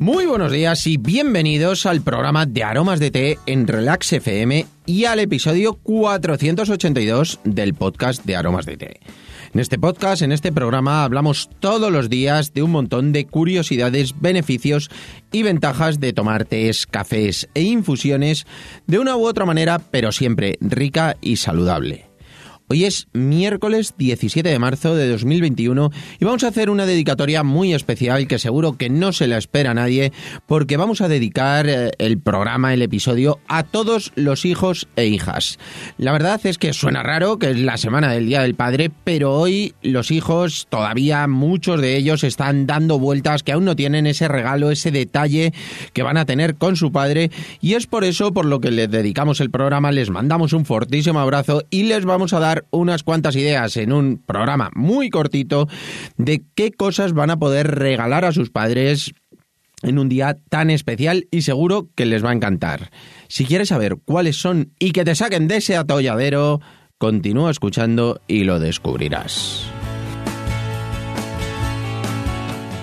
Muy 0.00 0.26
buenos 0.26 0.52
días 0.52 0.86
y 0.86 0.96
bienvenidos 0.96 1.84
al 1.84 2.02
programa 2.02 2.46
de 2.46 2.62
Aromas 2.62 3.00
de 3.00 3.10
Té 3.10 3.38
en 3.46 3.66
Relax 3.66 4.12
FM 4.12 4.64
y 4.86 5.06
al 5.06 5.18
episodio 5.18 5.74
482 5.74 7.40
del 7.42 7.74
podcast 7.74 8.24
de 8.24 8.36
Aromas 8.36 8.64
de 8.64 8.76
Té. 8.76 9.00
En 9.52 9.58
este 9.58 9.76
podcast, 9.76 10.22
en 10.22 10.30
este 10.30 10.52
programa, 10.52 11.02
hablamos 11.02 11.50
todos 11.58 11.90
los 11.90 12.08
días 12.08 12.54
de 12.54 12.62
un 12.62 12.70
montón 12.70 13.12
de 13.12 13.26
curiosidades, 13.26 14.14
beneficios 14.20 14.88
y 15.32 15.42
ventajas 15.42 15.98
de 15.98 16.12
tomar 16.12 16.44
tés, 16.44 16.86
cafés 16.86 17.48
e 17.54 17.62
infusiones 17.62 18.46
de 18.86 19.00
una 19.00 19.16
u 19.16 19.26
otra 19.26 19.46
manera, 19.46 19.80
pero 19.80 20.12
siempre 20.12 20.58
rica 20.60 21.16
y 21.20 21.38
saludable. 21.38 22.07
Hoy 22.70 22.84
es 22.84 23.08
miércoles 23.14 23.94
17 23.96 24.46
de 24.46 24.58
marzo 24.58 24.94
de 24.94 25.08
2021 25.08 25.90
y 26.20 26.24
vamos 26.26 26.44
a 26.44 26.48
hacer 26.48 26.68
una 26.68 26.84
dedicatoria 26.84 27.42
muy 27.42 27.72
especial 27.72 28.28
que 28.28 28.38
seguro 28.38 28.76
que 28.76 28.90
no 28.90 29.12
se 29.12 29.26
la 29.26 29.38
espera 29.38 29.70
a 29.70 29.74
nadie 29.74 30.12
porque 30.46 30.76
vamos 30.76 31.00
a 31.00 31.08
dedicar 31.08 31.66
eh, 31.66 31.92
el 31.96 32.18
programa, 32.20 32.74
el 32.74 32.82
episodio 32.82 33.38
a 33.48 33.62
todos 33.62 34.12
los 34.16 34.44
hijos 34.44 34.86
e 34.96 35.06
hijas. 35.06 35.58
La 35.96 36.12
verdad 36.12 36.44
es 36.44 36.58
que 36.58 36.74
suena 36.74 37.02
raro 37.02 37.38
que 37.38 37.52
es 37.52 37.58
la 37.58 37.78
semana 37.78 38.12
del 38.12 38.26
Día 38.26 38.42
del 38.42 38.54
Padre, 38.54 38.90
pero 39.02 39.32
hoy 39.32 39.72
los 39.80 40.10
hijos 40.10 40.66
todavía 40.68 41.26
muchos 41.26 41.80
de 41.80 41.96
ellos 41.96 42.22
están 42.22 42.66
dando 42.66 42.98
vueltas 42.98 43.42
que 43.42 43.52
aún 43.52 43.64
no 43.64 43.76
tienen 43.76 44.06
ese 44.06 44.28
regalo, 44.28 44.70
ese 44.70 44.90
detalle 44.90 45.54
que 45.94 46.02
van 46.02 46.18
a 46.18 46.26
tener 46.26 46.56
con 46.56 46.76
su 46.76 46.92
padre 46.92 47.30
y 47.62 47.74
es 47.74 47.86
por 47.86 48.04
eso 48.04 48.34
por 48.34 48.44
lo 48.44 48.60
que 48.60 48.70
les 48.70 48.90
dedicamos 48.90 49.40
el 49.40 49.50
programa, 49.50 49.90
les 49.90 50.10
mandamos 50.10 50.52
un 50.52 50.66
fortísimo 50.66 51.18
abrazo 51.18 51.64
y 51.70 51.84
les 51.84 52.04
vamos 52.04 52.34
a 52.34 52.40
dar 52.40 52.57
unas 52.70 53.02
cuantas 53.02 53.36
ideas 53.36 53.76
en 53.76 53.92
un 53.92 54.22
programa 54.24 54.70
muy 54.74 55.10
cortito 55.10 55.68
de 56.16 56.42
qué 56.54 56.72
cosas 56.72 57.12
van 57.12 57.30
a 57.30 57.38
poder 57.38 57.78
regalar 57.78 58.24
a 58.24 58.32
sus 58.32 58.50
padres 58.50 59.12
en 59.82 59.98
un 59.98 60.08
día 60.08 60.38
tan 60.48 60.70
especial 60.70 61.26
y 61.30 61.42
seguro 61.42 61.88
que 61.94 62.06
les 62.06 62.24
va 62.24 62.30
a 62.30 62.34
encantar. 62.34 62.90
Si 63.28 63.44
quieres 63.44 63.68
saber 63.68 63.98
cuáles 64.04 64.36
son 64.36 64.72
y 64.78 64.92
que 64.92 65.04
te 65.04 65.14
saquen 65.14 65.46
de 65.48 65.58
ese 65.58 65.76
atolladero, 65.76 66.62
continúa 66.98 67.50
escuchando 67.50 68.20
y 68.26 68.44
lo 68.44 68.58
descubrirás. 68.58 69.66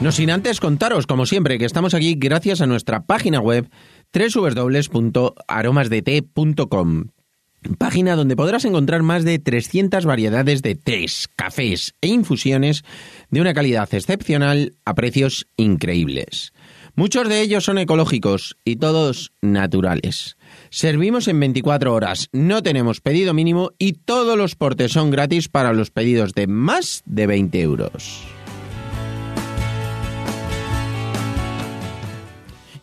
No 0.02 0.12
sin 0.12 0.30
antes 0.30 0.60
contaros, 0.60 1.08
como 1.08 1.26
siempre, 1.26 1.58
que 1.58 1.64
estamos 1.66 1.94
aquí 1.94 2.16
gracias 2.18 2.60
a 2.62 2.68
nuestra 2.68 3.06
página 3.06 3.40
web 3.40 3.70
www.aromasdete.com 4.14 7.06
página 7.78 8.16
donde 8.16 8.36
podrás 8.36 8.66
encontrar 8.66 9.04
más 9.04 9.24
de 9.24 9.40
300 9.40 10.06
variedades 10.06 10.62
de 10.62 10.76
tés, 10.76 11.28
cafés 11.36 11.94
e 12.02 12.08
infusiones 12.08 12.84
de 13.30 13.42
una 13.42 13.54
calidad 13.54 13.94
excepcional 13.94 14.74
a 14.86 14.94
precios 14.94 15.48
increíbles. 15.58 16.54
Muchos 16.96 17.28
de 17.28 17.42
ellos 17.42 17.66
son 17.66 17.78
ecológicos 17.78 18.56
y 18.64 18.78
todos 18.78 19.34
naturales. 19.42 20.38
Servimos 20.70 21.28
en 21.28 21.40
24 21.42 21.94
horas, 21.94 22.30
no 22.32 22.64
tenemos 22.64 23.02
pedido 23.02 23.34
mínimo 23.34 23.72
y 23.78 23.94
todos 23.94 24.38
los 24.38 24.56
portes 24.56 24.94
son 24.94 25.12
gratis 25.12 25.50
para 25.50 25.74
los 25.74 25.92
pedidos 25.92 26.34
de 26.34 26.48
más 26.48 27.04
de 27.06 27.28
20 27.28 27.62
euros. 27.62 28.35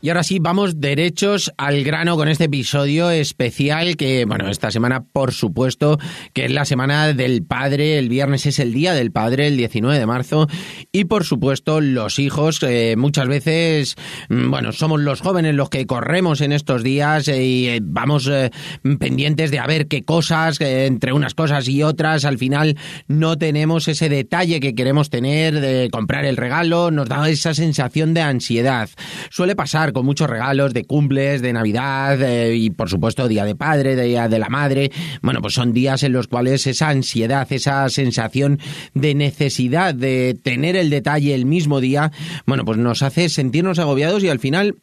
Y 0.05 0.09
ahora 0.09 0.25
sí, 0.25 0.41
vamos 0.41 0.81
derechos 0.81 1.53
al 1.57 1.85
grano 1.85 2.17
con 2.17 2.27
este 2.27 2.47
episodio 2.47 3.13
especial 3.13 3.97
que, 3.97 4.25
bueno, 4.25 4.49
esta 4.49 4.73
semana, 4.73 5.05
por 5.05 5.31
supuesto, 5.31 5.97
que 6.33 6.47
es 6.47 6.51
la 6.51 6.65
semana 6.65 7.13
del 7.13 7.45
padre, 7.45 7.99
el 7.99 8.09
viernes 8.09 8.45
es 8.47 8.59
el 8.59 8.73
día 8.73 8.95
del 8.95 9.13
padre, 9.13 9.47
el 9.47 9.57
19 9.57 9.97
de 9.97 10.05
marzo, 10.05 10.49
y 10.91 11.05
por 11.05 11.23
supuesto 11.23 11.81
los 11.81 12.19
hijos, 12.19 12.61
eh, 12.65 12.97
muchas 12.99 13.29
veces, 13.29 13.95
mm, 14.29 14.51
bueno, 14.51 14.73
somos 14.73 15.01
los 15.01 15.21
jóvenes 15.21 15.55
los 15.55 15.71
que 15.71 15.87
corremos 15.87 16.41
en 16.41 16.51
estos 16.51 16.83
días 16.83 17.29
eh, 17.29 17.45
y 17.45 17.69
eh, 17.69 17.79
vamos 17.81 18.29
pendientes 18.99 19.53
de 19.53 19.61
a 19.61 19.69
ver 19.69 19.87
qué 19.87 20.03
cosas, 20.03 20.61
entre 20.61 21.13
unas 21.13 21.35
cosas 21.35 21.69
y 21.69 21.85
otras, 21.85 22.25
al 22.25 22.39
final 22.39 22.77
no 23.07 23.39
tenemos 23.39 23.87
ese 23.87 24.09
detalle 24.09 24.59
que 24.59 24.75
queremos 24.75 25.11
tener 25.11 25.61
de 25.61 25.91
comprar 25.93 26.25
el 26.25 26.37
regalo, 26.37 26.91
nos 26.91 27.09
da 27.09 27.29
esa 27.29 27.55
sensación 27.55 28.15
de 28.15 28.23
ansiedad. 28.23 28.91
Suele 29.31 29.55
pasar 29.55 29.92
con 29.93 30.07
muchos 30.07 30.29
regalos 30.29 30.75
de 30.75 30.85
cumples, 30.85 31.43
de 31.43 31.53
Navidad 31.53 32.21
eh, 32.23 32.55
y 32.57 32.71
por 32.71 32.89
supuesto 32.89 33.29
Día 33.29 33.45
de 33.45 33.55
Padre, 33.55 33.97
Día 33.97 34.29
de 34.29 34.39
la 34.39 34.49
Madre. 34.49 34.91
Bueno, 35.23 35.41
pues 35.41 35.55
son 35.55 35.73
días 35.73 36.03
en 36.03 36.13
los 36.13 36.29
cuales 36.29 36.67
esa 36.67 36.89
ansiedad, 36.89 37.47
esa 37.51 37.89
sensación 37.89 38.59
de 38.95 39.15
necesidad 39.15 39.95
de 39.95 40.39
tener 40.43 40.77
el 40.77 40.91
detalle 40.91 41.35
el 41.35 41.47
mismo 41.47 41.81
día, 41.81 42.13
bueno, 42.47 42.65
pues 42.65 42.79
nos 42.79 43.03
hace 43.03 43.29
sentirnos 43.29 43.79
agobiados 43.79 44.23
y 44.25 44.29
al 44.29 44.39
final 44.39 44.77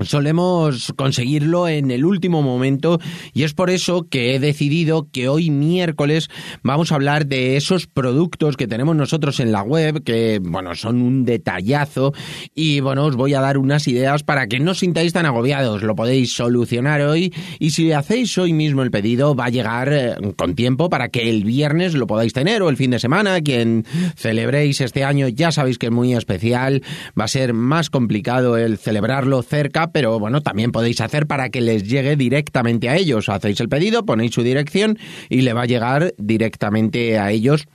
solemos 0.00 0.92
conseguirlo 0.96 1.68
en 1.68 1.90
el 1.90 2.04
último 2.04 2.42
momento 2.42 2.98
y 3.32 3.42
es 3.42 3.54
por 3.54 3.70
eso 3.70 4.06
que 4.08 4.34
he 4.34 4.40
decidido 4.40 5.08
que 5.10 5.28
hoy 5.28 5.50
miércoles 5.50 6.28
vamos 6.62 6.92
a 6.92 6.94
hablar 6.96 7.26
de 7.26 7.56
esos 7.56 7.86
productos 7.86 8.56
que 8.56 8.66
tenemos 8.66 8.96
nosotros 8.96 9.40
en 9.40 9.52
la 9.52 9.62
web 9.62 10.02
que 10.04 10.40
bueno 10.42 10.74
son 10.74 11.02
un 11.02 11.24
detallazo 11.24 12.12
y 12.54 12.80
bueno 12.80 13.06
os 13.06 13.16
voy 13.16 13.34
a 13.34 13.40
dar 13.40 13.58
unas 13.58 13.86
ideas 13.88 14.22
para 14.22 14.46
que 14.46 14.60
no 14.60 14.72
os 14.72 14.78
sintáis 14.78 15.12
tan 15.12 15.26
agobiados. 15.26 15.82
Lo 15.82 15.94
podéis 15.94 16.32
solucionar 16.32 17.02
hoy 17.02 17.32
y 17.58 17.70
si 17.70 17.92
hacéis 17.92 18.36
hoy 18.38 18.52
mismo 18.52 18.82
el 18.82 18.90
pedido 18.90 19.34
va 19.34 19.46
a 19.46 19.50
llegar 19.50 19.92
eh, 19.92 20.14
con 20.36 20.54
tiempo 20.54 20.88
para 20.88 21.08
que 21.08 21.28
el 21.30 21.44
viernes 21.44 21.94
lo 21.94 22.06
podáis 22.06 22.32
tener 22.32 22.62
o 22.62 22.68
el 22.68 22.76
fin 22.76 22.90
de 22.90 22.98
semana. 22.98 23.40
Quien 23.40 23.84
celebréis 24.16 24.80
este 24.80 25.04
año 25.04 25.28
ya 25.28 25.52
sabéis 25.52 25.78
que 25.78 25.86
es 25.86 25.92
muy 25.92 26.14
especial. 26.14 26.82
Va 27.18 27.24
a 27.24 27.28
ser 27.28 27.52
más 27.52 27.90
complicado 27.90 28.56
el 28.56 28.78
celebrarlo 28.78 29.42
cerca 29.42 29.89
pero 29.92 30.18
bueno, 30.18 30.40
también 30.42 30.72
podéis 30.72 31.00
hacer 31.00 31.26
para 31.26 31.50
que 31.50 31.60
les 31.60 31.84
llegue 31.84 32.16
directamente 32.16 32.88
a 32.88 32.96
ellos. 32.96 33.28
Hacéis 33.28 33.60
el 33.60 33.68
pedido, 33.68 34.04
ponéis 34.04 34.32
su 34.34 34.42
dirección 34.42 34.98
y 35.28 35.42
le 35.42 35.52
va 35.52 35.62
a 35.62 35.66
llegar 35.66 36.14
directamente 36.18 37.18
a 37.18 37.30
ellos 37.30 37.66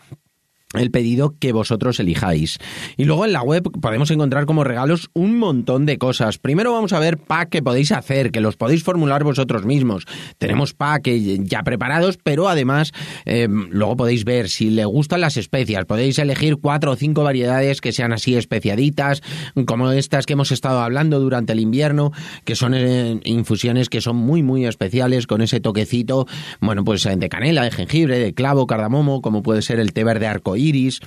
el 0.78 0.92
pedido 0.92 1.36
que 1.40 1.52
vosotros 1.52 2.00
elijáis. 2.00 2.60
Y 2.98 3.06
luego 3.06 3.26
en 3.26 3.34
la 3.34 3.42
web 3.42 3.64
podemos 3.82 4.12
encontrar 4.12 4.46
como 4.46 4.64
regalos 4.64 5.10
un 5.14 5.38
montón 5.38 5.86
de 5.86 5.98
cosas. 5.98 6.38
Primero 6.38 6.74
vamos 6.74 6.94
a 6.94 7.00
ver 7.00 7.18
pack 7.18 7.50
que 7.50 7.64
podéis 7.64 7.92
hacer, 7.92 8.32
que 8.32 8.42
los 8.42 8.58
podéis 8.58 8.84
formular 8.84 9.24
vosotros 9.24 9.66
mismos. 9.66 10.06
Tenemos 10.38 10.74
pack 10.74 11.10
ya 11.44 11.64
preparados, 11.64 12.18
pero 12.22 12.50
además 12.50 12.92
eh, 13.26 13.48
luego 13.50 13.96
podéis 13.96 14.26
ver 14.26 14.50
si 14.50 14.70
le 14.70 14.86
gustan 14.86 15.22
las 15.22 15.38
especias. 15.38 15.86
Podéis 15.86 16.20
elegir 16.20 16.58
cuatro 16.58 16.92
o 16.92 16.96
cinco 16.96 17.24
variedades 17.24 17.82
que 17.82 17.92
sean 17.92 18.14
así 18.14 18.36
especiaditas, 18.36 19.22
como 19.66 19.92
estas 19.92 20.26
que 20.26 20.34
hemos 20.34 20.52
estado 20.52 20.82
hablando 20.82 21.20
durante 21.20 21.54
el 21.54 21.60
invierno, 21.60 22.12
que 22.44 22.56
son 22.56 22.74
eh, 22.74 23.20
infusiones 23.24 23.90
que 23.90 24.02
son 24.02 24.16
muy 24.16 24.44
muy 24.44 24.66
especiales 24.66 25.28
con 25.28 25.42
ese 25.42 25.60
toquecito, 25.60 26.28
bueno, 26.60 26.84
pues 26.84 27.04
de 27.04 27.30
canela, 27.30 27.64
de 27.64 27.72
jengibre, 27.72 28.20
de 28.20 28.34
clavo, 28.34 28.68
cardamomo, 28.68 29.22
como 29.22 29.44
puede 29.44 29.62
ser 29.62 29.80
el 29.80 29.94
té 29.94 30.04
verde 30.04 30.28
arcoíris 30.28 30.65
diabetes 30.72 31.00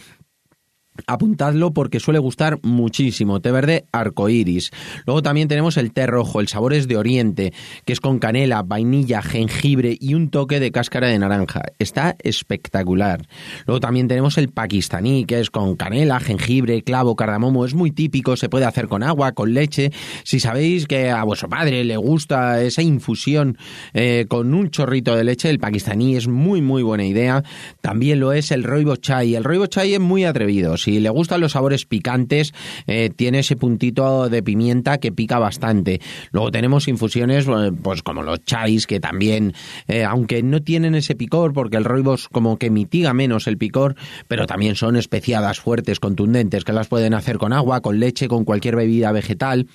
Apuntadlo 1.07 1.73
porque 1.73 2.01
suele 2.01 2.19
gustar 2.19 2.59
muchísimo. 2.63 3.41
Té 3.41 3.53
verde 3.53 3.85
arcoiris. 3.93 4.71
Luego 5.07 5.23
también 5.23 5.49
tenemos 5.49 5.77
el 5.77 5.93
té 5.93 6.07
rojo, 6.07 6.41
el 6.41 6.49
sabor 6.49 6.75
es 6.75 6.89
de 6.89 6.97
Oriente, 6.97 7.53
que 7.85 7.93
es 7.93 8.01
con 8.01 8.19
canela, 8.19 8.63
vainilla, 8.63 9.23
jengibre 9.23 9.97
y 9.99 10.15
un 10.15 10.31
toque 10.31 10.61
de 10.61 10.73
cáscara 10.73 11.09
de 11.09 11.19
naranja. 11.19 11.63
Está 11.79 12.17
espectacular. 12.23 13.27
Luego 13.67 13.81
también 13.81 14.09
tenemos 14.09 14.39
el 14.39 14.49
pakistaní, 14.49 15.25
que 15.25 15.41
es 15.41 15.51
con 15.51 15.77
canela, 15.77 16.21
jengibre, 16.21 16.83
clavo, 16.83 17.17
cardamomo. 17.17 17.65
Es 17.65 17.75
muy 17.75 17.91
típico, 17.91 18.37
se 18.37 18.49
puede 18.49 18.65
hacer 18.65 18.89
con 18.89 19.03
agua, 19.03 19.33
con 19.33 19.55
leche. 19.55 19.93
Si 20.25 20.41
sabéis 20.41 20.87
que 20.87 21.11
a 21.11 21.25
vuestro 21.25 21.49
padre 21.49 21.85
le 21.85 21.97
gusta 21.97 22.63
esa 22.63 22.83
infusión 22.83 23.57
eh, 23.95 24.27
con 24.29 24.53
un 24.53 24.71
chorrito 24.71 25.15
de 25.15 25.25
leche, 25.25 25.49
el 25.49 25.59
pakistaní 25.59 26.17
es 26.17 26.29
muy, 26.29 26.61
muy 26.61 26.83
buena 26.83 27.07
idea. 27.07 27.43
También 27.81 28.21
lo 28.21 28.33
es 28.33 28.51
el 28.51 28.65
rooibos 28.65 29.01
chai. 29.01 29.35
El 29.35 29.45
rooibos 29.45 29.71
chai 29.71 29.95
es 29.95 30.01
muy 30.01 30.25
atrevido 30.25 30.77
si 30.89 31.01
le 31.01 31.11
gustan 31.11 31.43
los 31.43 31.53
sabores 31.53 31.85
picantes, 31.85 32.55
eh, 32.87 33.11
tiene 33.15 33.41
ese 33.41 33.57
puntito 33.57 34.31
de 34.31 34.43
pimienta 34.43 34.97
que 34.97 35.13
pica 35.13 35.39
bastante. 35.39 36.01
Luego 36.33 36.51
tenemos 36.51 36.89
infusiones, 36.89 37.47
eh, 37.47 37.73
pues 37.83 38.03
como 38.03 38.23
los 38.23 38.43
chais, 38.47 38.87
que 38.87 38.99
también, 38.99 39.53
eh, 39.87 40.05
aunque 40.05 40.43
no 40.43 40.63
tienen 40.63 40.95
ese 40.95 41.15
picor, 41.15 41.53
porque 41.53 41.77
el 41.77 41.85
roibos 41.85 42.31
como 42.31 42.57
que 42.57 42.71
mitiga 42.71 43.13
menos 43.13 43.47
el 43.49 43.59
picor, 43.59 43.97
pero 44.29 44.47
también 44.47 44.77
son 44.77 44.97
especiadas 44.97 45.61
fuertes, 45.61 46.01
contundentes, 46.01 46.65
que 46.65 46.73
las 46.73 46.89
pueden 46.89 47.13
hacer 47.13 47.37
con 47.37 47.53
agua, 47.53 47.83
con 47.83 48.01
leche, 48.01 48.27
con 48.27 48.47
cualquier 48.47 48.75
bebida 48.75 49.13
vegetal. 49.13 49.67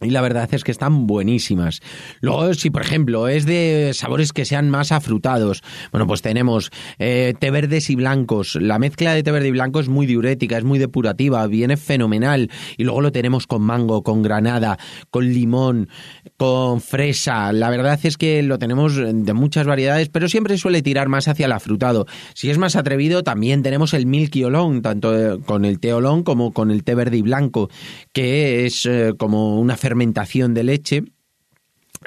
Y 0.00 0.10
la 0.10 0.20
verdad 0.20 0.48
es 0.52 0.64
que 0.64 0.70
están 0.70 1.06
buenísimas. 1.06 1.80
Luego, 2.20 2.54
si 2.54 2.70
por 2.70 2.82
ejemplo 2.82 3.28
es 3.28 3.46
de 3.46 3.92
sabores 3.94 4.32
que 4.32 4.44
sean 4.44 4.70
más 4.70 4.92
afrutados, 4.92 5.62
bueno, 5.92 6.06
pues 6.06 6.22
tenemos 6.22 6.70
eh, 6.98 7.34
té 7.38 7.50
verdes 7.50 7.90
y 7.90 7.96
blancos. 7.96 8.56
La 8.60 8.78
mezcla 8.78 9.14
de 9.14 9.22
té 9.22 9.30
verde 9.30 9.48
y 9.48 9.52
blanco 9.52 9.80
es 9.80 9.88
muy 9.88 10.06
diurética, 10.06 10.58
es 10.58 10.64
muy 10.64 10.78
depurativa, 10.78 11.46
viene 11.46 11.76
fenomenal. 11.76 12.50
Y 12.76 12.84
luego 12.84 13.00
lo 13.00 13.12
tenemos 13.12 13.46
con 13.46 13.62
mango, 13.62 14.02
con 14.02 14.22
granada, 14.22 14.78
con 15.10 15.32
limón, 15.32 15.88
con 16.36 16.80
fresa. 16.80 17.52
La 17.52 17.70
verdad 17.70 17.98
es 18.02 18.16
que 18.16 18.42
lo 18.42 18.58
tenemos 18.58 18.96
de 18.96 19.32
muchas 19.32 19.66
variedades, 19.66 20.08
pero 20.08 20.28
siempre 20.28 20.56
suele 20.58 20.82
tirar 20.82 21.08
más 21.08 21.28
hacia 21.28 21.46
el 21.46 21.52
afrutado. 21.52 22.06
Si 22.34 22.50
es 22.50 22.58
más 22.58 22.76
atrevido, 22.76 23.22
también 23.22 23.62
tenemos 23.62 23.94
el 23.94 24.06
milky 24.06 24.44
olón, 24.44 24.82
tanto 24.82 25.16
eh, 25.16 25.38
con 25.44 25.64
el 25.64 25.80
té 25.80 25.92
olón 25.92 26.22
como 26.22 26.52
con 26.52 26.70
el 26.70 26.84
té 26.84 26.94
verde 26.94 27.18
y 27.18 27.22
blanco, 27.22 27.70
que 28.12 28.66
es 28.66 28.86
eh, 28.86 29.12
como 29.18 29.60
una 29.60 29.76
fermentación 29.90 30.54
de 30.54 30.62
leche 30.62 31.02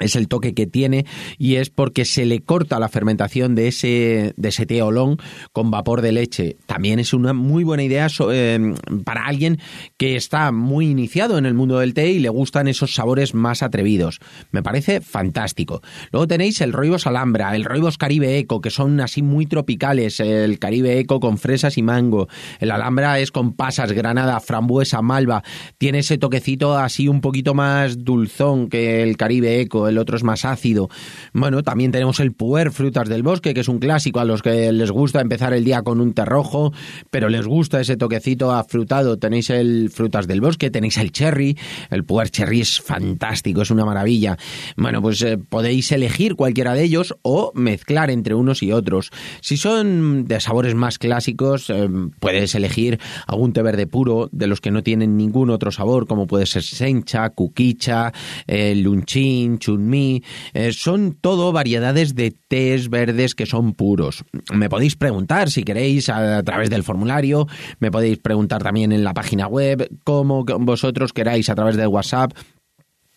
es 0.00 0.16
el 0.16 0.26
toque 0.26 0.54
que 0.54 0.66
tiene 0.66 1.06
y 1.38 1.54
es 1.56 1.70
porque 1.70 2.04
se 2.04 2.26
le 2.26 2.40
corta 2.40 2.80
la 2.80 2.88
fermentación 2.88 3.54
de 3.54 3.68
ese, 3.68 4.34
de 4.36 4.48
ese 4.48 4.66
té 4.66 4.82
olón 4.82 5.18
con 5.52 5.70
vapor 5.70 6.02
de 6.02 6.10
leche. 6.10 6.56
También 6.66 6.98
es 6.98 7.14
una 7.14 7.32
muy 7.32 7.62
buena 7.62 7.84
idea 7.84 8.08
eh, 8.32 8.74
para 9.04 9.26
alguien 9.26 9.60
que 9.96 10.16
está 10.16 10.50
muy 10.50 10.86
iniciado 10.86 11.38
en 11.38 11.46
el 11.46 11.54
mundo 11.54 11.78
del 11.78 11.94
té 11.94 12.10
y 12.10 12.18
le 12.18 12.28
gustan 12.28 12.66
esos 12.66 12.94
sabores 12.94 13.34
más 13.34 13.62
atrevidos. 13.62 14.18
Me 14.50 14.64
parece 14.64 15.00
fantástico. 15.00 15.80
Luego 16.10 16.26
tenéis 16.26 16.60
el 16.60 16.72
roibos 16.72 17.06
alhambra, 17.06 17.54
el 17.54 17.64
roibos 17.64 17.96
caribe 17.96 18.36
eco, 18.38 18.60
que 18.60 18.70
son 18.70 19.00
así 19.00 19.22
muy 19.22 19.46
tropicales. 19.46 20.18
El 20.18 20.58
caribe 20.58 20.98
eco 20.98 21.20
con 21.20 21.38
fresas 21.38 21.78
y 21.78 21.82
mango. 21.82 22.28
El 22.58 22.72
alhambra 22.72 23.20
es 23.20 23.30
con 23.30 23.52
pasas, 23.52 23.92
granada, 23.92 24.40
frambuesa, 24.40 25.02
malva. 25.02 25.44
Tiene 25.78 26.00
ese 26.00 26.18
toquecito 26.18 26.76
así 26.76 27.06
un 27.06 27.20
poquito 27.20 27.54
más 27.54 28.02
dulzón 28.02 28.68
que 28.68 29.04
el 29.04 29.16
caribe 29.16 29.60
eco 29.60 29.83
el 29.88 29.98
otro 29.98 30.16
es 30.16 30.22
más 30.22 30.44
ácido. 30.44 30.88
Bueno, 31.32 31.62
también 31.62 31.92
tenemos 31.92 32.20
el 32.20 32.32
puer 32.32 32.70
frutas 32.72 33.08
del 33.08 33.22
bosque, 33.22 33.54
que 33.54 33.60
es 33.60 33.68
un 33.68 33.78
clásico 33.78 34.20
a 34.20 34.24
los 34.24 34.42
que 34.42 34.72
les 34.72 34.90
gusta 34.90 35.20
empezar 35.20 35.52
el 35.52 35.64
día 35.64 35.82
con 35.82 36.00
un 36.00 36.12
té 36.12 36.24
rojo, 36.24 36.72
pero 37.10 37.28
les 37.28 37.46
gusta 37.46 37.80
ese 37.80 37.96
toquecito 37.96 38.52
afrutado. 38.52 39.18
Tenéis 39.18 39.50
el 39.50 39.90
frutas 39.90 40.26
del 40.26 40.40
bosque, 40.40 40.70
tenéis 40.70 40.98
el 40.98 41.12
cherry, 41.12 41.56
el 41.90 42.04
puer 42.04 42.30
cherry 42.30 42.60
es 42.60 42.80
fantástico, 42.80 43.62
es 43.62 43.70
una 43.70 43.84
maravilla. 43.84 44.36
Bueno, 44.76 45.02
pues 45.02 45.22
eh, 45.22 45.38
podéis 45.38 45.92
elegir 45.92 46.34
cualquiera 46.34 46.74
de 46.74 46.82
ellos 46.82 47.14
o 47.22 47.52
mezclar 47.54 48.10
entre 48.10 48.34
unos 48.34 48.62
y 48.62 48.72
otros. 48.72 49.10
Si 49.40 49.56
son 49.56 50.26
de 50.26 50.40
sabores 50.40 50.74
más 50.74 50.98
clásicos, 50.98 51.70
eh, 51.70 51.88
puedes 52.20 52.54
elegir 52.54 52.98
algún 53.26 53.52
té 53.52 53.62
verde 53.62 53.86
puro 53.86 54.28
de 54.32 54.46
los 54.46 54.60
que 54.60 54.70
no 54.70 54.82
tienen 54.82 55.16
ningún 55.16 55.50
otro 55.50 55.70
sabor, 55.70 56.06
como 56.06 56.26
puede 56.26 56.46
ser 56.46 56.62
sencha, 56.62 57.30
cuquicha, 57.30 58.12
eh, 58.46 58.74
lunchín, 58.74 59.58
eh, 59.82 60.72
son 60.72 61.12
todo 61.20 61.52
variedades 61.52 62.14
de 62.14 62.30
tés 62.30 62.88
verdes 62.88 63.34
que 63.34 63.46
son 63.46 63.74
puros. 63.74 64.24
Me 64.52 64.68
podéis 64.68 64.96
preguntar 64.96 65.50
si 65.50 65.62
queréis 65.62 66.08
a, 66.08 66.42
través 66.42 66.70
del 66.70 66.82
formulario, 66.82 67.46
me 67.80 67.90
podéis 67.90 68.18
preguntar 68.18 68.62
también 68.62 68.92
en 68.92 69.04
la 69.04 69.14
página 69.14 69.46
web, 69.46 69.88
como 70.04 70.44
vosotros 70.44 71.12
queráis 71.12 71.48
a 71.48 71.54
través 71.54 71.76
de 71.76 71.86
WhatsApp 71.86 72.32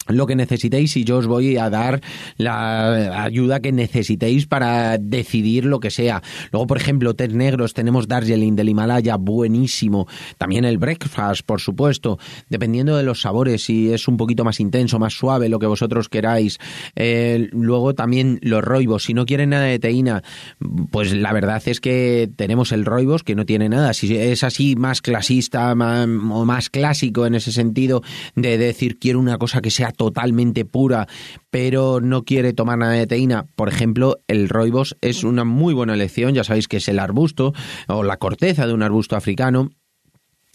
lo 0.08 0.26
que 0.26 0.36
necesitéis 0.36 0.98
y 0.98 1.04
yo 1.04 1.18
os 1.18 1.28
voy 1.28 1.58
a 1.58 1.70
dar 1.70 2.02
la 2.38 3.24
ayuda 3.24 3.60
que 3.60 3.72
necesitéis 3.72 4.48
para 4.48 4.98
decidir 4.98 5.66
lo 5.66 5.80
que 5.80 5.92
sea. 5.92 6.22
Luego, 6.52 6.68
por 6.68 6.78
ejemplo, 6.78 7.16
té 7.16 7.28
negros, 7.28 7.74
tenemos 7.74 8.08
Darjeeling 8.08 8.56
del 8.56 8.70
Himalaya, 8.70 9.16
buenísimo. 9.18 10.08
También 10.38 10.66
el 10.66 10.78
breakfast, 10.78 11.46
por 11.46 11.62
supuesto, 11.62 12.20
dependiendo 12.50 12.96
de 12.96 13.04
los 13.04 13.22
sabores, 13.22 13.66
si 13.66 13.92
es 13.94 14.08
un 14.08 14.18
poquito 14.18 14.44
más 14.44 14.60
intenso, 14.60 15.00
más 15.00 15.14
suave, 15.14 15.50
lo 15.50 15.60
que 15.60 15.68
vosotros 15.68 16.10
queráis. 16.10 16.58
Eh, 16.96 17.50
luego 17.52 17.94
también 17.94 18.40
los 18.42 18.64
roibos, 18.64 19.04
si 19.04 19.14
no 19.14 19.26
quieren 19.26 19.50
nada 19.50 19.66
de 19.66 19.80
teína, 19.80 20.24
pues 20.92 21.14
la 21.14 21.34
verdad 21.34 21.62
es 21.66 21.80
que 21.80 22.30
tenemos 22.36 22.72
el 22.72 22.86
roibos 22.86 23.24
que 23.24 23.36
no 23.36 23.46
tiene 23.46 23.70
nada. 23.70 23.94
Si 23.94 24.16
es 24.16 24.44
así 24.44 24.76
más 24.76 25.02
clasista 25.02 25.72
o 25.72 26.46
más 26.46 26.70
clásico 26.70 27.26
en 27.26 27.36
ese 27.36 27.52
sentido 27.52 28.02
de 28.36 28.58
decir 28.58 28.98
quiero 29.00 29.20
una 29.20 29.38
cosa 29.38 29.62
que 29.62 29.72
sea 29.72 29.92
totalmente 29.98 30.64
pura, 30.64 31.08
pero 31.50 32.00
no 32.00 32.24
quiere 32.24 32.54
tomar 32.54 32.78
nada 32.78 32.94
de 32.94 33.08
teína, 33.08 33.48
por 33.56 33.68
ejemplo, 33.68 34.18
el 34.28 34.48
roibos 34.48 34.96
es 35.02 35.24
una 35.24 35.44
muy 35.44 35.74
buena 35.74 35.94
elección, 35.94 36.34
ya 36.34 36.44
sabéis 36.44 36.68
que 36.68 36.78
es 36.78 36.88
el 36.88 37.00
arbusto 37.00 37.54
o 37.88 38.04
la 38.04 38.18
corteza 38.18 38.66
de 38.66 38.74
un 38.74 38.84
arbusto 38.84 39.16
africano 39.16 39.70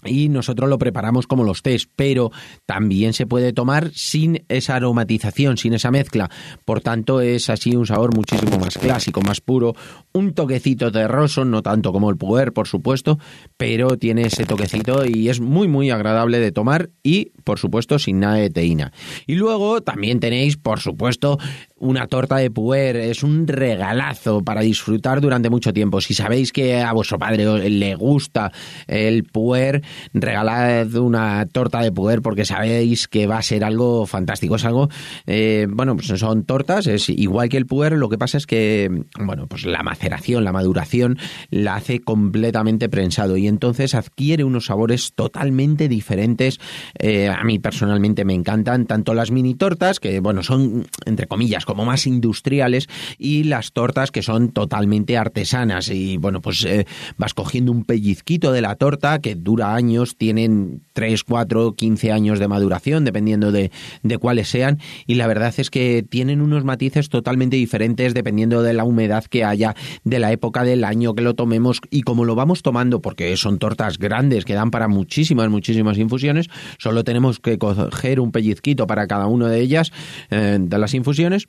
y 0.04 0.28
nosotros 0.28 0.68
lo 0.68 0.78
preparamos 0.78 1.26
como 1.26 1.44
los 1.44 1.62
tés, 1.62 1.88
pero 1.94 2.30
también 2.66 3.12
se 3.12 3.26
puede 3.26 3.52
tomar 3.52 3.90
sin 3.94 4.44
esa 4.48 4.76
aromatización, 4.76 5.56
sin 5.56 5.74
esa 5.74 5.90
mezcla. 5.90 6.30
Por 6.64 6.80
tanto, 6.80 7.20
es 7.20 7.50
así 7.50 7.76
un 7.76 7.86
sabor 7.86 8.14
muchísimo 8.14 8.58
más 8.58 8.78
clásico, 8.78 9.22
más 9.22 9.40
puro, 9.40 9.74
un 10.12 10.34
toquecito 10.34 10.90
terroso, 10.90 11.44
no 11.44 11.62
tanto 11.62 11.92
como 11.92 12.10
el 12.10 12.16
puer, 12.16 12.52
por 12.52 12.68
supuesto, 12.68 13.18
pero 13.56 13.96
tiene 13.96 14.22
ese 14.22 14.44
toquecito 14.44 15.04
y 15.06 15.28
es 15.28 15.40
muy 15.40 15.68
muy 15.68 15.90
agradable 15.90 16.38
de 16.40 16.52
tomar 16.52 16.90
y, 17.02 17.30
por 17.44 17.58
supuesto, 17.58 17.98
sin 17.98 18.20
nada 18.20 18.36
de 18.36 18.50
teína. 18.50 18.92
Y 19.26 19.34
luego 19.34 19.82
también 19.82 20.20
tenéis, 20.20 20.56
por 20.56 20.80
supuesto, 20.80 21.38
una 21.82 22.06
torta 22.06 22.36
de 22.36 22.50
puer, 22.50 22.96
es 22.96 23.24
un 23.24 23.48
regalazo 23.48 24.42
para 24.42 24.60
disfrutar 24.60 25.20
durante 25.20 25.50
mucho 25.50 25.72
tiempo. 25.72 26.00
Si 26.00 26.14
sabéis 26.14 26.52
que 26.52 26.80
a 26.80 26.92
vuestro 26.92 27.18
padre 27.18 27.68
le 27.68 27.94
gusta 27.96 28.52
el 28.86 29.24
puer, 29.24 29.82
regalad 30.14 30.94
una 30.94 31.44
torta 31.46 31.80
de 31.80 31.90
puer 31.90 32.22
porque 32.22 32.44
sabéis 32.44 33.08
que 33.08 33.26
va 33.26 33.38
a 33.38 33.42
ser 33.42 33.64
algo 33.64 34.06
fantástico. 34.06 34.54
Es 34.54 34.64
algo, 34.64 34.88
eh, 35.26 35.66
bueno, 35.68 35.96
pues 35.96 36.06
son 36.06 36.44
tortas, 36.44 36.86
es 36.86 37.08
igual 37.08 37.48
que 37.48 37.56
el 37.56 37.66
puer, 37.66 37.94
lo 37.94 38.08
que 38.08 38.16
pasa 38.16 38.38
es 38.38 38.46
que, 38.46 38.88
bueno, 39.18 39.48
pues 39.48 39.66
la 39.66 39.82
maceración, 39.82 40.44
la 40.44 40.52
maduración 40.52 41.18
la 41.50 41.74
hace 41.74 41.98
completamente 41.98 42.88
prensado 42.88 43.36
y 43.36 43.48
entonces 43.48 43.96
adquiere 43.96 44.44
unos 44.44 44.66
sabores 44.66 45.14
totalmente 45.14 45.88
diferentes. 45.88 46.60
Eh, 46.96 47.28
a 47.28 47.42
mí 47.42 47.58
personalmente 47.58 48.24
me 48.24 48.34
encantan 48.34 48.86
tanto 48.86 49.14
las 49.14 49.32
mini 49.32 49.56
tortas, 49.56 49.98
que, 49.98 50.20
bueno, 50.20 50.44
son, 50.44 50.86
entre 51.06 51.26
comillas, 51.26 51.66
como 51.72 51.86
más 51.86 52.06
industriales 52.06 52.86
y 53.16 53.44
las 53.44 53.72
tortas 53.72 54.10
que 54.10 54.20
son 54.20 54.50
totalmente 54.50 55.16
artesanas. 55.16 55.88
Y 55.88 56.18
bueno 56.18 56.42
pues 56.42 56.62
eh, 56.66 56.86
vas 57.16 57.32
cogiendo 57.32 57.72
un 57.72 57.84
pellizquito 57.84 58.52
de 58.52 58.60
la 58.60 58.74
torta 58.74 59.20
que 59.20 59.34
dura 59.34 59.74
años, 59.74 60.16
tienen 60.16 60.82
3, 60.92 61.24
4, 61.24 61.72
15 61.72 62.12
años 62.12 62.38
de 62.38 62.46
maduración 62.46 63.06
dependiendo 63.06 63.52
de, 63.52 63.70
de 64.02 64.18
cuáles 64.18 64.48
sean. 64.48 64.80
Y 65.06 65.14
la 65.14 65.26
verdad 65.26 65.54
es 65.56 65.70
que 65.70 66.04
tienen 66.06 66.42
unos 66.42 66.62
matices 66.62 67.08
totalmente 67.08 67.56
diferentes 67.56 68.12
dependiendo 68.12 68.62
de 68.62 68.74
la 68.74 68.84
humedad 68.84 69.24
que 69.24 69.42
haya, 69.42 69.74
de 70.04 70.18
la 70.18 70.30
época 70.30 70.64
del 70.64 70.84
año 70.84 71.14
que 71.14 71.22
lo 71.22 71.32
tomemos 71.32 71.80
y 71.88 72.02
como 72.02 72.26
lo 72.26 72.34
vamos 72.34 72.60
tomando 72.60 73.00
porque 73.00 73.34
son 73.38 73.58
tortas 73.58 73.96
grandes 73.96 74.44
que 74.44 74.52
dan 74.52 74.70
para 74.70 74.88
muchísimas, 74.88 75.48
muchísimas 75.48 75.96
infusiones, 75.96 76.48
solo 76.76 77.02
tenemos 77.02 77.40
que 77.40 77.56
coger 77.56 78.20
un 78.20 78.30
pellizquito 78.30 78.86
para 78.86 79.06
cada 79.06 79.26
una 79.26 79.48
de 79.48 79.60
ellas 79.60 79.90
eh, 80.30 80.58
de 80.60 80.78
las 80.78 80.92
infusiones 80.92 81.48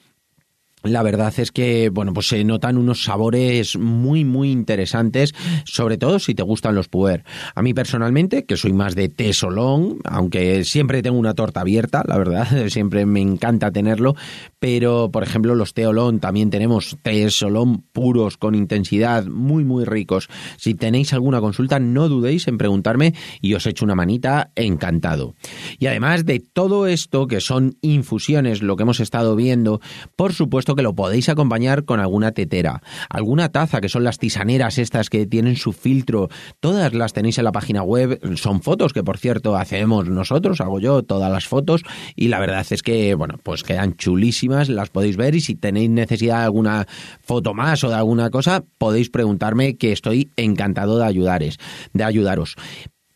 la 0.83 1.01
verdad 1.01 1.33
es 1.37 1.51
que, 1.51 1.89
bueno, 1.89 2.13
pues 2.13 2.27
se 2.27 2.43
notan 2.43 2.77
unos 2.77 3.03
sabores 3.03 3.77
muy, 3.77 4.25
muy 4.25 4.51
interesantes, 4.51 5.33
sobre 5.65 5.97
todo 5.97 6.19
si 6.19 6.35
te 6.35 6.43
gustan 6.43 6.75
los 6.75 6.89
puer. 6.89 7.23
A 7.55 7.61
mí 7.61 7.73
personalmente, 7.73 8.45
que 8.45 8.57
soy 8.57 8.73
más 8.73 8.93
de 8.95 9.07
té 9.09 9.33
solón, 9.33 9.99
aunque 10.03 10.65
siempre 10.65 11.01
tengo 11.01 11.17
una 11.17 11.33
torta 11.33 11.61
abierta, 11.61 12.03
la 12.05 12.17
verdad, 12.17 12.47
siempre 12.67 13.05
me 13.05 13.21
encanta 13.21 13.71
tenerlo, 13.71 14.15
pero, 14.59 15.09
por 15.11 15.23
ejemplo, 15.23 15.55
los 15.55 15.73
té 15.73 15.87
olón 15.87 16.19
también 16.19 16.49
tenemos 16.49 16.97
té 17.01 17.29
solón 17.29 17.83
puros, 17.93 18.37
con 18.37 18.55
intensidad, 18.55 19.25
muy, 19.25 19.63
muy 19.63 19.85
ricos. 19.85 20.29
Si 20.57 20.73
tenéis 20.75 21.13
alguna 21.13 21.39
consulta, 21.39 21.79
no 21.79 22.09
dudéis 22.09 22.47
en 22.47 22.57
preguntarme 22.57 23.13
y 23.41 23.53
os 23.53 23.65
echo 23.65 23.85
una 23.85 23.95
manita, 23.95 24.51
encantado. 24.55 25.35
Y 25.79 25.87
además 25.87 26.25
de 26.25 26.39
todo 26.39 26.87
esto, 26.87 27.27
que 27.27 27.39
son 27.39 27.77
infusiones, 27.81 28.61
lo 28.61 28.75
que 28.75 28.83
hemos 28.83 28.99
estado 28.99 29.35
viendo, 29.35 29.79
por 30.15 30.33
supuesto, 30.33 30.72
que 30.75 30.81
lo 30.81 30.95
podéis 30.95 31.29
acompañar 31.29 31.85
con 31.85 31.99
alguna 31.99 32.31
tetera, 32.31 32.81
alguna 33.09 33.49
taza, 33.49 33.81
que 33.81 33.89
son 33.89 34.03
las 34.03 34.19
tisaneras 34.19 34.77
estas 34.77 35.09
que 35.09 35.25
tienen 35.25 35.55
su 35.55 35.73
filtro. 35.73 36.29
Todas 36.59 36.93
las 36.93 37.13
tenéis 37.13 37.37
en 37.37 37.45
la 37.45 37.51
página 37.51 37.83
web. 37.83 38.19
Son 38.35 38.61
fotos 38.61 38.93
que, 38.93 39.03
por 39.03 39.17
cierto, 39.17 39.55
hacemos 39.55 40.07
nosotros, 40.07 40.61
hago 40.61 40.79
yo 40.79 41.03
todas 41.03 41.31
las 41.31 41.47
fotos. 41.47 41.83
Y 42.15 42.27
la 42.27 42.39
verdad 42.39 42.65
es 42.69 42.81
que, 42.81 43.15
bueno, 43.15 43.39
pues 43.43 43.63
quedan 43.63 43.95
chulísimas, 43.95 44.69
las 44.69 44.89
podéis 44.89 45.17
ver. 45.17 45.35
Y 45.35 45.41
si 45.41 45.55
tenéis 45.55 45.89
necesidad 45.89 46.39
de 46.39 46.43
alguna 46.45 46.87
foto 47.21 47.53
más 47.53 47.83
o 47.83 47.89
de 47.89 47.95
alguna 47.95 48.29
cosa, 48.29 48.63
podéis 48.77 49.09
preguntarme 49.09 49.77
que 49.77 49.91
estoy 49.91 50.31
encantado 50.35 50.97
de 50.97 51.05
ayudaros. 51.05 51.59
De 51.93 52.03
ayudaros. 52.03 52.55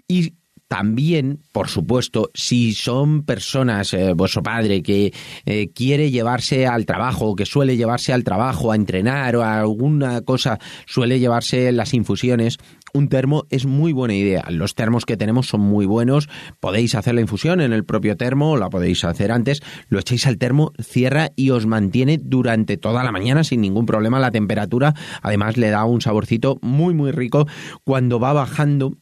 Y 0.07 0.33
también, 0.67 1.39
por 1.51 1.69
supuesto, 1.69 2.29
si 2.33 2.73
son 2.73 3.23
personas, 3.23 3.93
eh, 3.93 4.13
vuestro 4.13 4.43
padre, 4.43 4.83
que 4.83 5.13
eh, 5.45 5.69
quiere 5.73 6.11
llevarse 6.11 6.67
al 6.67 6.85
trabajo, 6.85 7.35
que 7.35 7.45
suele 7.45 7.77
llevarse 7.77 8.13
al 8.13 8.23
trabajo 8.23 8.71
a 8.71 8.75
entrenar 8.75 9.35
o 9.37 9.43
a 9.43 9.59
alguna 9.59 10.21
cosa, 10.21 10.59
suele 10.85 11.19
llevarse 11.19 11.71
las 11.71 11.93
infusiones, 11.93 12.57
un 12.93 13.09
termo 13.09 13.45
es 13.49 13.65
muy 13.65 13.93
buena 13.93 14.15
idea. 14.15 14.45
Los 14.49 14.75
termos 14.75 15.05
que 15.05 15.17
tenemos 15.17 15.47
son 15.47 15.61
muy 15.61 15.85
buenos. 15.85 16.29
Podéis 16.59 16.95
hacer 16.95 17.15
la 17.15 17.21
infusión 17.21 17.61
en 17.61 17.73
el 17.73 17.85
propio 17.85 18.17
termo, 18.17 18.57
la 18.57 18.69
podéis 18.69 19.03
hacer 19.03 19.31
antes. 19.31 19.61
Lo 19.89 19.99
echáis 19.99 20.25
al 20.25 20.37
termo, 20.37 20.73
cierra 20.79 21.31
y 21.35 21.51
os 21.51 21.65
mantiene 21.65 22.17
durante 22.17 22.77
toda 22.77 23.03
la 23.03 23.11
mañana 23.11 23.43
sin 23.43 23.61
ningún 23.61 23.85
problema 23.85 24.19
la 24.19 24.31
temperatura. 24.31 24.93
Además 25.21 25.57
le 25.57 25.69
da 25.69 25.85
un 25.85 26.01
saborcito 26.01 26.59
muy 26.61 26.93
muy 26.93 27.11
rico 27.11 27.47
cuando 27.83 28.19
va 28.19 28.33
bajando 28.33 28.97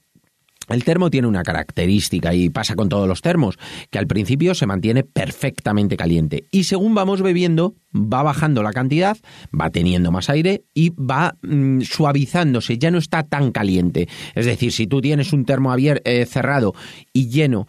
el 0.69 0.83
termo 0.83 1.09
tiene 1.09 1.27
una 1.27 1.43
característica 1.43 2.33
y 2.33 2.49
pasa 2.49 2.75
con 2.75 2.89
todos 2.89 3.07
los 3.07 3.21
termos, 3.21 3.57
que 3.89 3.99
al 3.99 4.07
principio 4.07 4.55
se 4.55 4.65
mantiene 4.65 5.03
perfectamente 5.03 5.97
caliente 5.97 6.45
y 6.51 6.65
según 6.65 6.95
vamos 6.95 7.21
bebiendo 7.21 7.75
va 7.95 8.23
bajando 8.23 8.61
la 8.61 8.73
cantidad, 8.73 9.17
va 9.59 9.69
teniendo 9.69 10.11
más 10.11 10.29
aire 10.29 10.65
y 10.73 10.89
va 10.89 11.37
mm, 11.41 11.81
suavizándose, 11.81 12.77
ya 12.77 12.91
no 12.91 12.97
está 12.97 13.23
tan 13.23 13.51
caliente. 13.51 14.07
Es 14.33 14.45
decir, 14.45 14.71
si 14.71 14.87
tú 14.87 15.01
tienes 15.01 15.33
un 15.33 15.45
termo 15.45 15.71
abierto, 15.71 16.01
eh, 16.05 16.25
cerrado 16.25 16.73
y 17.13 17.29
lleno 17.29 17.67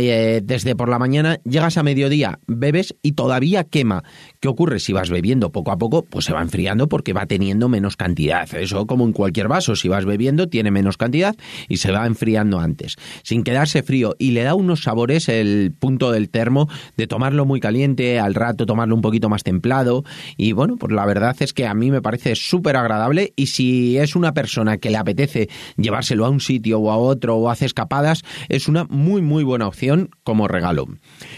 desde 0.00 0.74
por 0.74 0.88
la 0.88 0.98
mañana, 0.98 1.38
llegas 1.44 1.76
a 1.76 1.82
mediodía, 1.82 2.38
bebes 2.46 2.94
y 3.02 3.12
todavía 3.12 3.64
quema. 3.64 4.04
¿Qué 4.40 4.48
ocurre? 4.48 4.80
Si 4.80 4.92
vas 4.92 5.10
bebiendo 5.10 5.52
poco 5.52 5.70
a 5.70 5.78
poco, 5.78 6.02
pues 6.02 6.24
se 6.24 6.32
va 6.32 6.40
enfriando 6.40 6.88
porque 6.88 7.12
va 7.12 7.26
teniendo 7.26 7.68
menos 7.68 7.96
cantidad. 7.96 8.52
Eso 8.54 8.86
como 8.86 9.04
en 9.04 9.12
cualquier 9.12 9.48
vaso, 9.48 9.76
si 9.76 9.88
vas 9.88 10.04
bebiendo 10.04 10.48
tiene 10.48 10.70
menos 10.70 10.96
cantidad 10.96 11.36
y 11.68 11.76
se 11.76 11.92
va 11.92 12.06
enfriando 12.06 12.58
antes. 12.58 12.96
Sin 13.22 13.44
quedarse 13.44 13.82
frío 13.82 14.16
y 14.18 14.30
le 14.30 14.42
da 14.42 14.54
unos 14.54 14.82
sabores 14.82 15.28
el 15.28 15.74
punto 15.78 16.10
del 16.10 16.30
termo 16.30 16.68
de 16.96 17.06
tomarlo 17.06 17.44
muy 17.44 17.60
caliente, 17.60 18.18
al 18.18 18.34
rato 18.34 18.66
tomarlo 18.66 18.94
un 18.94 19.02
poquito 19.02 19.28
más 19.28 19.42
templado 19.42 20.04
y 20.36 20.52
bueno, 20.52 20.76
pues 20.76 20.92
la 20.92 21.04
verdad 21.06 21.36
es 21.40 21.52
que 21.52 21.66
a 21.66 21.74
mí 21.74 21.90
me 21.90 22.02
parece 22.02 22.34
súper 22.34 22.76
agradable 22.76 23.32
y 23.36 23.48
si 23.48 23.98
es 23.98 24.16
una 24.16 24.32
persona 24.32 24.78
que 24.78 24.90
le 24.90 24.96
apetece 24.96 25.48
llevárselo 25.76 26.24
a 26.24 26.30
un 26.30 26.40
sitio 26.40 26.78
o 26.80 26.90
a 26.90 26.96
otro 26.96 27.36
o 27.36 27.50
hace 27.50 27.66
escapadas, 27.66 28.22
es 28.48 28.68
una 28.68 28.84
muy 28.84 29.22
muy 29.22 29.44
buena 29.44 29.68
opción 29.68 29.81
como 30.22 30.48
regalo. 30.48 30.86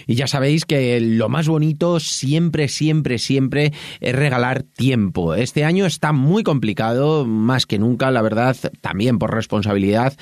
Y 0.06 0.14
ya 0.14 0.26
sabéis 0.26 0.64
que 0.64 1.00
lo 1.00 1.28
más 1.28 1.48
bonito 1.48 2.00
siempre, 2.00 2.68
siempre, 2.68 3.18
siempre 3.18 3.72
es 4.00 4.14
regalar 4.14 4.62
tiempo. 4.62 5.34
Este 5.34 5.64
año 5.64 5.86
está 5.86 6.12
muy 6.12 6.42
complicado, 6.42 7.26
más 7.26 7.66
que 7.66 7.78
nunca, 7.78 8.10
la 8.10 8.22
verdad, 8.22 8.56
también 8.80 9.18
por 9.18 9.34
responsabilidad 9.34 10.14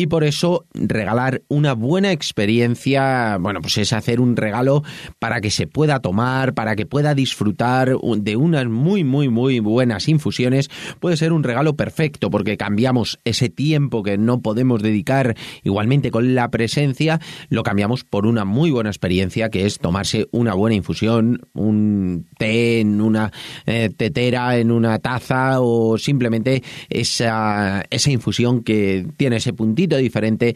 y 0.00 0.06
por 0.06 0.24
eso 0.24 0.64
regalar 0.72 1.42
una 1.48 1.74
buena 1.74 2.10
experiencia, 2.10 3.36
bueno, 3.38 3.60
pues 3.60 3.76
es 3.76 3.92
hacer 3.92 4.18
un 4.18 4.34
regalo 4.34 4.82
para 5.18 5.42
que 5.42 5.50
se 5.50 5.66
pueda 5.66 6.00
tomar, 6.00 6.54
para 6.54 6.74
que 6.74 6.86
pueda 6.86 7.14
disfrutar 7.14 7.92
de 7.98 8.36
unas 8.36 8.66
muy, 8.66 9.04
muy, 9.04 9.28
muy 9.28 9.60
buenas 9.60 10.08
infusiones, 10.08 10.70
puede 11.00 11.18
ser 11.18 11.34
un 11.34 11.42
regalo 11.42 11.76
perfecto 11.76 12.30
porque 12.30 12.56
cambiamos 12.56 13.18
ese 13.26 13.50
tiempo 13.50 14.02
que 14.02 14.16
no 14.16 14.40
podemos 14.40 14.82
dedicar 14.82 15.36
igualmente 15.64 16.10
con 16.10 16.34
la 16.34 16.50
presencia, 16.50 17.20
lo 17.50 17.62
cambiamos 17.62 18.02
por 18.02 18.24
una 18.24 18.46
muy 18.46 18.70
buena 18.70 18.88
experiencia 18.88 19.50
que 19.50 19.66
es 19.66 19.78
tomarse 19.80 20.28
una 20.30 20.54
buena 20.54 20.76
infusión, 20.76 21.42
un 21.52 22.26
té 22.38 22.80
en 22.80 23.02
una 23.02 23.32
eh, 23.66 23.90
tetera, 23.94 24.56
en 24.56 24.70
una 24.70 24.98
taza 24.98 25.60
o 25.60 25.98
simplemente 25.98 26.62
esa, 26.88 27.84
esa 27.90 28.10
infusión 28.10 28.62
que 28.62 29.06
tiene 29.18 29.36
ese 29.36 29.52
puntito 29.52 29.89
diferente 29.96 30.54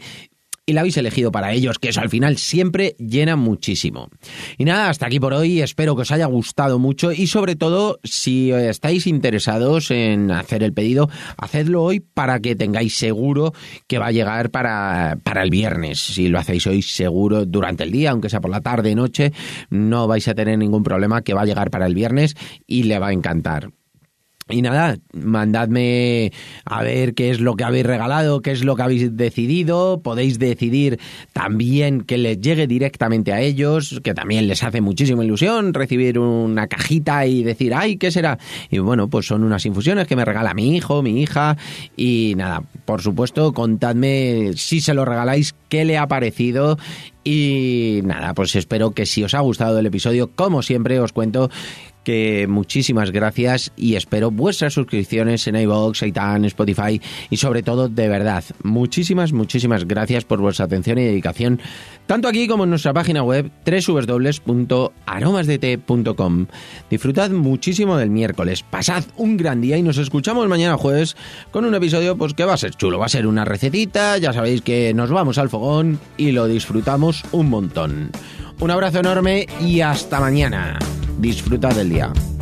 y 0.65 0.73
la 0.73 0.81
habéis 0.81 0.97
elegido 0.97 1.31
para 1.31 1.53
ellos, 1.53 1.77
que 1.77 1.89
eso 1.89 2.01
al 2.01 2.09
final 2.09 2.37
siempre 2.37 2.95
llena 2.97 3.35
muchísimo. 3.35 4.09
Y 4.57 4.65
nada, 4.65 4.89
hasta 4.89 5.05
aquí 5.05 5.19
por 5.19 5.33
hoy, 5.33 5.61
espero 5.61 5.95
que 5.95 6.01
os 6.01 6.11
haya 6.11 6.25
gustado 6.25 6.79
mucho 6.79 7.11
y 7.11 7.27
sobre 7.27 7.55
todo 7.55 7.99
si 8.03 8.51
estáis 8.51 9.05
interesados 9.05 9.91
en 9.91 10.31
hacer 10.31 10.63
el 10.63 10.73
pedido, 10.73 11.09
hacedlo 11.37 11.83
hoy 11.83 11.99
para 11.99 12.39
que 12.39 12.55
tengáis 12.55 12.95
seguro 12.95 13.53
que 13.87 13.99
va 13.99 14.07
a 14.07 14.11
llegar 14.11 14.49
para, 14.49 15.19
para 15.23 15.43
el 15.43 15.51
viernes. 15.51 15.99
Si 15.99 16.29
lo 16.29 16.39
hacéis 16.39 16.65
hoy 16.65 16.81
seguro 16.81 17.45
durante 17.45 17.83
el 17.83 17.91
día, 17.91 18.11
aunque 18.11 18.29
sea 18.29 18.41
por 18.41 18.51
la 18.51 18.61
tarde, 18.61 18.95
noche, 18.95 19.33
no 19.69 20.07
vais 20.07 20.27
a 20.27 20.33
tener 20.33 20.57
ningún 20.57 20.83
problema 20.83 21.21
que 21.21 21.33
va 21.33 21.41
a 21.41 21.45
llegar 21.45 21.69
para 21.69 21.85
el 21.85 21.93
viernes 21.93 22.35
y 22.65 22.83
le 22.83 22.97
va 22.97 23.09
a 23.09 23.13
encantar. 23.13 23.69
Y 24.47 24.61
nada, 24.61 24.99
mandadme 25.11 26.31
a 26.65 26.83
ver 26.83 27.15
qué 27.15 27.31
es 27.31 27.39
lo 27.39 27.55
que 27.55 27.63
habéis 27.63 27.87
regalado, 27.87 28.43
qué 28.43 28.51
es 28.51 28.63
lo 28.63 28.75
que 28.75 28.83
habéis 28.83 29.17
decidido. 29.17 30.01
Podéis 30.03 30.37
decidir 30.37 30.99
también 31.33 32.01
que 32.01 32.19
les 32.19 32.39
llegue 32.39 32.67
directamente 32.67 33.33
a 33.33 33.41
ellos, 33.41 33.99
que 34.03 34.13
también 34.13 34.47
les 34.47 34.61
hace 34.61 34.81
muchísima 34.81 35.25
ilusión 35.25 35.73
recibir 35.73 36.19
una 36.19 36.67
cajita 36.67 37.25
y 37.25 37.43
decir, 37.43 37.73
ay, 37.73 37.97
¿qué 37.97 38.11
será? 38.11 38.37
Y 38.69 38.77
bueno, 38.77 39.07
pues 39.07 39.25
son 39.25 39.43
unas 39.43 39.65
infusiones 39.65 40.05
que 40.05 40.15
me 40.15 40.23
regala 40.23 40.53
mi 40.53 40.75
hijo, 40.75 41.01
mi 41.01 41.23
hija. 41.23 41.57
Y 41.97 42.35
nada, 42.37 42.61
por 42.85 43.01
supuesto, 43.01 43.51
contadme 43.51 44.51
si 44.57 44.79
se 44.79 44.93
lo 44.93 45.05
regaláis, 45.05 45.55
qué 45.69 45.85
le 45.85 45.97
ha 45.97 46.07
parecido 46.07 46.77
y 47.23 48.01
nada, 48.03 48.35
pues 48.35 48.55
espero 48.55 48.91
que 48.91 49.07
si 49.07 49.23
os 49.23 49.33
ha 49.33 49.39
gustado 49.39 49.79
el 49.79 49.87
episodio, 49.87 50.29
como 50.35 50.61
siempre 50.61 50.99
os 50.99 51.11
cuento 51.11 51.49
que 52.05 52.47
muchísimas 52.47 53.11
gracias 53.11 53.73
y 53.75 53.95
espero 53.95 54.31
vuestras 54.31 54.71
suscripciones 54.73 55.45
en 55.47 55.57
iVoox, 55.57 56.03
Aitan, 56.03 56.45
Spotify 56.45 57.01
y 57.29 57.35
sobre 57.37 57.63
todo, 57.63 57.89
de 57.89 58.07
verdad, 58.07 58.45
muchísimas, 58.63 59.33
muchísimas 59.33 59.85
gracias 59.85 60.23
por 60.23 60.39
vuestra 60.39 60.63
atención 60.65 60.99
y 60.99 61.03
dedicación, 61.03 61.59
tanto 62.05 62.29
aquí 62.29 62.47
como 62.47 62.63
en 62.63 62.69
nuestra 62.69 62.93
página 62.93 63.23
web 63.23 63.51
www.aromasdt.com. 63.65 66.45
Disfrutad 66.89 67.31
muchísimo 67.31 67.97
del 67.97 68.11
miércoles, 68.11 68.63
pasad 68.63 69.03
un 69.17 69.35
gran 69.35 69.59
día 69.59 69.77
y 69.77 69.81
nos 69.81 69.97
escuchamos 69.97 70.47
mañana 70.47 70.77
jueves 70.77 71.17
con 71.51 71.65
un 71.65 71.75
episodio 71.75 72.15
pues 72.15 72.33
que 72.33 72.45
va 72.45 72.53
a 72.53 72.57
ser 72.57 72.75
chulo, 72.75 72.97
va 72.99 73.07
a 73.07 73.09
ser 73.09 73.27
una 73.27 73.43
recetita, 73.43 74.17
ya 74.19 74.31
sabéis 74.31 74.61
que 74.61 74.93
nos 74.93 75.09
vamos 75.09 75.39
al 75.39 75.49
fogón 75.49 75.99
y 76.15 76.31
lo 76.31 76.47
disfrutamos 76.47 77.25
un 77.31 77.49
montón. 77.49 78.11
Un 78.59 78.71
abrazo 78.71 78.99
enorme 78.99 79.47
y 79.59 79.81
hasta 79.81 80.19
mañana. 80.19 80.79
Disfruta 81.19 81.69
del 81.69 81.89
día. 81.89 82.34